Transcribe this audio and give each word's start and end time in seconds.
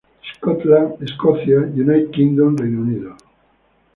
Scotland-Escocia, 0.33 1.59
United 1.83 2.09
Kingdom-Reino 2.15 2.81
Unido. 2.81 3.11